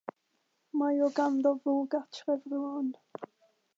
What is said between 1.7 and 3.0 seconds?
gartre rŵan.